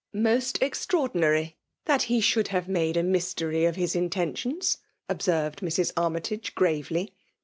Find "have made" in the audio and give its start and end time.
2.47-2.97